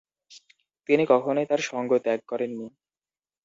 তিনি 0.89 1.03
কখনই 1.05 1.45
তার 1.45 1.61
সঙ্গ 1.69 1.91
ত্যাগ 2.03 2.19
করেননি। 2.27 2.67